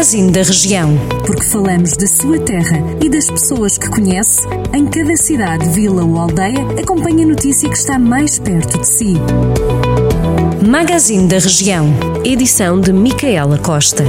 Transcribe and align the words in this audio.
Magazine 0.00 0.32
da 0.32 0.42
Região. 0.42 0.98
Porque 1.26 1.42
falamos 1.42 1.94
da 1.94 2.06
sua 2.06 2.38
terra 2.38 2.78
e 3.04 3.10
das 3.10 3.26
pessoas 3.26 3.76
que 3.76 3.86
conhece, 3.90 4.40
em 4.72 4.86
cada 4.86 5.14
cidade, 5.14 5.68
vila 5.68 6.02
ou 6.02 6.16
aldeia, 6.16 6.66
acompanhe 6.80 7.24
a 7.24 7.26
notícia 7.26 7.68
que 7.68 7.76
está 7.76 7.98
mais 7.98 8.38
perto 8.38 8.78
de 8.78 8.86
si. 8.86 9.16
Magazine 10.66 11.28
da 11.28 11.38
Região. 11.38 11.92
Edição 12.24 12.80
de 12.80 12.94
Micaela 12.94 13.58
Costa. 13.58 14.02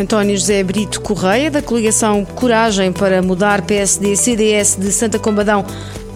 António 0.00 0.34
José 0.38 0.62
Brito 0.62 1.02
Correia, 1.02 1.50
da 1.50 1.60
coligação 1.60 2.24
Coragem 2.24 2.90
para 2.90 3.20
Mudar 3.20 3.60
PSD-CDS 3.60 4.78
de 4.80 4.90
Santa 4.90 5.18
Combadão, 5.18 5.62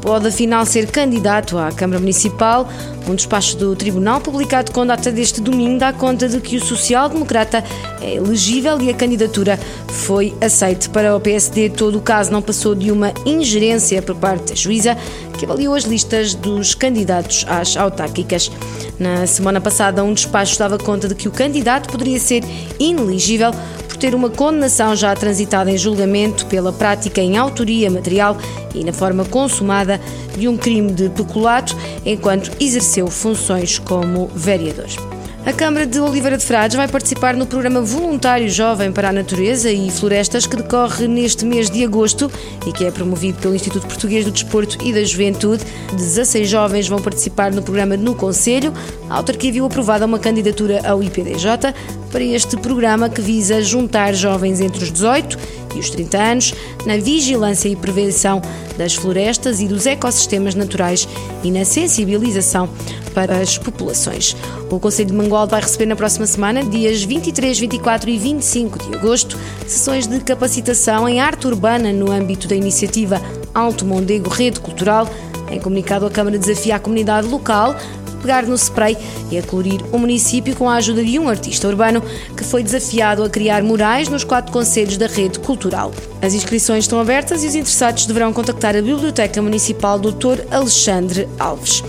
pode 0.01 0.29
afinal 0.29 0.65
ser 0.67 0.91
candidato 0.91 1.59
à 1.59 1.71
Câmara 1.71 2.01
Municipal. 2.01 2.69
Um 3.09 3.15
despacho 3.15 3.57
do 3.57 3.75
Tribunal, 3.75 4.21
publicado 4.21 4.73
com 4.73 4.87
data 4.87 5.11
deste 5.11 5.41
domingo, 5.41 5.79
dá 5.79 5.93
conta 5.93 6.29
de 6.29 6.41
que 6.41 6.57
o 6.57 6.65
social-democrata 6.65 7.65
é 8.01 8.15
elegível 8.15 8.81
e 8.81 8.91
a 8.91 8.95
candidatura 8.95 9.59
foi 9.89 10.35
aceita. 10.41 10.89
Para 10.91 11.17
o 11.17 11.21
PSD, 11.21 11.71
todo 11.71 11.99
o 11.99 12.01
caso 12.01 12.31
não 12.31 12.43
passou 12.43 12.75
de 12.75 12.91
uma 12.91 13.13
ingerência 13.27 14.01
por 14.03 14.17
parte 14.17 14.51
da 14.51 14.55
juíza, 14.55 14.97
que 15.39 15.45
avaliou 15.45 15.75
as 15.75 15.85
listas 15.85 16.35
dos 16.35 16.75
candidatos 16.75 17.45
às 17.49 17.77
autárquicas. 17.77 18.51
Na 18.99 19.27
semana 19.27 19.61
passada, 19.61 20.05
um 20.05 20.13
despacho 20.13 20.59
dava 20.59 20.79
conta 20.79 21.09
de 21.09 21.15
que 21.15 21.29
o 21.29 21.31
candidato 21.31 21.91
poderia 21.91 22.21
ser 22.21 22.45
inelegível 22.79 23.51
ter 24.01 24.15
uma 24.15 24.31
condenação 24.31 24.97
já 24.97 25.15
transitada 25.15 25.71
em 25.71 25.77
julgamento 25.77 26.47
pela 26.47 26.73
prática 26.73 27.21
em 27.21 27.37
autoria 27.37 27.91
material 27.91 28.37
e 28.75 28.83
na 28.83 28.95
forma 28.95 29.27
consumada 29.27 30.01
de 30.37 30.49
um 30.49 30.57
crime 30.57 30.91
de 30.91 31.11
peculato 31.11 31.77
enquanto 32.05 32.51
exerceu 32.59 33.09
funções 33.09 33.79
como 33.79 34.29
vereador. 34.35 35.20
A 35.47 35.55
Câmara 35.55 35.87
de 35.87 35.99
Oliveira 35.99 36.37
de 36.37 36.45
Frades 36.45 36.77
vai 36.77 36.87
participar 36.87 37.35
no 37.35 37.47
programa 37.47 37.81
Voluntário 37.81 38.49
Jovem 38.49 38.93
para 38.93 39.09
a 39.09 39.13
Natureza 39.13 39.71
e 39.71 39.91
Florestas 39.91 40.47
que 40.47 40.55
decorre 40.55 41.09
neste 41.09 41.47
mês 41.47 41.71
de 41.71 41.83
agosto 41.83 42.31
e 42.67 42.73
que 42.73 42.85
é 42.85 42.91
promovido 42.91 43.39
pelo 43.39 43.55
Instituto 43.55 43.87
Português 43.87 44.27
do 44.27 44.31
Desporto 44.31 44.77
e 44.85 44.93
da 44.93 45.03
Juventude. 45.03 45.65
16 45.97 46.47
jovens 46.47 46.89
vão 46.89 47.01
participar 47.01 47.53
no 47.53 47.63
programa 47.63 47.97
no 47.97 48.15
Conselho. 48.15 48.73
A 49.09 49.17
autarquia 49.17 49.51
viu 49.51 49.65
aprovada 49.65 50.05
uma 50.05 50.19
candidatura 50.19 50.87
ao 50.87 51.03
IPDJ 51.03 51.75
para 52.13 52.23
este 52.23 52.59
programa 52.59 53.09
que 53.09 53.23
visa 53.23 53.63
juntar 53.63 54.13
jovens 54.13 54.61
entre 54.61 54.85
os 54.85 54.93
18 54.93 55.39
e 55.75 55.79
os 55.79 55.89
30 55.89 56.19
anos 56.19 56.55
na 56.85 56.97
vigilância 56.99 57.69
e 57.69 57.77
prevenção 57.77 58.43
das 58.77 58.95
florestas 58.95 59.61
e 59.61 59.67
dos 59.67 59.87
ecossistemas 59.87 60.55
naturais 60.55 61.09
e 61.43 61.51
na 61.51 61.65
sensibilização 61.65 62.69
para 63.15 63.39
as 63.39 63.59
populações. 63.59 64.37
O 64.71 64.79
Conselho 64.79 65.09
de 65.09 65.15
Mangualde 65.15 65.51
vai 65.51 65.61
receber 65.61 65.87
na 65.87 65.97
próxima 65.97 66.27
semana, 66.27 66.65
dias 66.65 67.03
23, 67.03 67.59
24 67.59 68.11
e 68.11 68.19
25 68.19 68.79
de 68.79 68.97
agosto, 68.97 69.39
sessões 69.67 70.07
de 70.07 70.21
capacitação 70.21 71.09
em 71.09 71.21
arte 71.21 71.47
urbana 71.47 71.93
no 71.93 72.11
âmbito 72.11 72.49
da 72.49 72.55
iniciativa 72.55 73.21
Alto 73.55 73.85
Mondego 73.85 74.29
Rede 74.29 74.61
Cultural. 74.61 75.09
Em 75.51 75.59
comunicado, 75.59 76.07
a 76.07 76.11
Câmara 76.11 76.39
desafia 76.39 76.77
a 76.77 76.79
comunidade 76.79 77.27
local 77.27 77.75
pegar 78.21 78.45
no 78.45 78.55
spray 78.55 78.97
e 79.31 79.39
a 79.39 79.43
colorir 79.43 79.81
o 79.93 79.99
município 79.99 80.55
com 80.55 80.69
a 80.69 80.75
ajuda 80.75 81.03
de 81.03 81.19
um 81.19 81.29
artista 81.29 81.67
urbano 81.67 82.03
que 82.37 82.45
foi 82.45 82.63
desafiado 82.63 83.25
a 83.25 83.31
criar 83.31 83.63
murais 83.63 84.09
nos 84.09 84.25
quatro 84.25 84.53
conselhos 84.53 84.97
da 84.97 85.07
rede 85.07 85.39
cultural. 85.39 85.93
As 86.23 86.35
inscrições 86.35 86.85
estão 86.85 87.01
abertas 87.01 87.43
e 87.43 87.47
os 87.47 87.55
interessados 87.55 88.07
deverão 88.07 88.33
contactar 88.33 88.77
a 88.77 88.83
Biblioteca 88.83 89.41
Municipal 89.41 89.99
Dr. 89.99 90.45
Alexandre 90.51 91.29
Alves. 91.39 91.83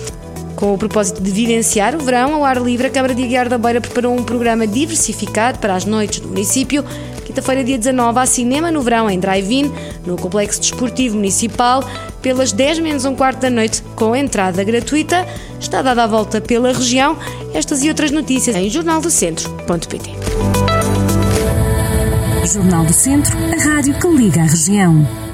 Com 0.62 0.76
o 0.76 0.78
propósito 0.78 1.24
de 1.24 1.32
vivenciar 1.32 1.96
o 1.96 1.98
verão 1.98 2.36
ao 2.36 2.46
ar 2.46 2.62
livre, 2.62 2.86
a 2.86 2.90
Câmara 2.92 3.16
de 3.16 3.24
Aguiar 3.24 3.50
da 3.50 3.58
Beira 3.58 3.82
preparou 3.82 4.16
um 4.16 4.24
programa 4.24 4.68
diversificado 4.68 5.58
para 5.58 5.74
as 5.74 5.86
noites 5.86 6.20
do 6.20 6.28
município. 6.28 6.86
Quinta-feira, 7.26 7.64
dia 7.64 7.80
19, 7.80 8.20
há 8.20 8.26
cinema 8.28 8.70
no 8.70 8.84
verão 8.84 9.10
em 9.10 9.20
Drive-In, 9.20 9.74
no 10.06 10.16
Complexo 10.18 10.62
Desportivo 10.62 11.16
Municipal, 11.16 11.84
pelas 12.22 12.52
10 12.52 12.78
menos 12.78 13.06
um 13.06 13.16
quarto 13.16 13.40
da 13.40 13.50
noite, 13.50 13.82
com 13.96 14.16
entrada 14.16 14.64
gratuita. 14.64 15.26
Está 15.60 15.82
dada 15.82 16.04
a 16.04 16.08
volta 16.08 16.40
pela 16.40 16.72
região. 16.72 17.18
Estas 17.56 17.84
e 17.84 17.90
outras 17.90 18.12
notícias 18.12 18.56
em 18.56 18.70
jornaldocentro.pt. 18.70 20.12
Jornal 22.54 22.86
do 22.86 22.94
Centro, 22.94 23.36
a 23.36 23.64
rádio 23.64 23.96
que 23.96 24.08
liga 24.10 24.42
a 24.42 24.46
região. 24.46 25.31